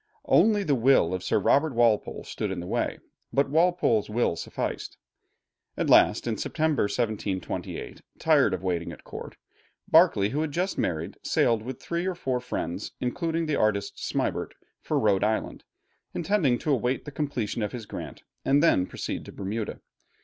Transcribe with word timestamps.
Only 0.25 0.63
the 0.63 0.73
will 0.73 1.13
of 1.13 1.21
Sir 1.23 1.37
Robert 1.37 1.75
Walpole 1.75 2.23
stood 2.23 2.49
in 2.49 2.59
the 2.59 2.65
way, 2.65 2.97
but 3.31 3.51
Walpole's 3.51 4.09
will 4.09 4.35
sufficed. 4.35 4.97
At 5.77 5.91
last, 5.91 6.25
in 6.25 6.37
September, 6.39 6.85
1728, 6.85 8.01
tired 8.17 8.55
of 8.55 8.63
waiting 8.63 8.91
at 8.91 9.03
court, 9.03 9.37
Berkeley, 9.87 10.29
who 10.29 10.41
had 10.41 10.51
just 10.51 10.75
married, 10.79 11.19
sailed 11.21 11.61
with 11.61 11.79
three 11.79 12.07
or 12.07 12.15
four 12.15 12.39
friends, 12.39 12.93
including 12.99 13.45
the 13.45 13.57
artist 13.57 13.99
Smibert, 13.99 14.55
for 14.81 14.97
Rhode 14.97 15.23
Island, 15.23 15.63
intending 16.15 16.57
to 16.57 16.71
await 16.71 17.01
there 17.05 17.11
the 17.11 17.11
completion 17.11 17.61
of 17.61 17.71
his 17.71 17.85
grant, 17.85 18.23
and 18.43 18.63
then 18.63 18.87
proceed 18.87 19.23
to 19.25 19.31
Bermuda. 19.31 19.81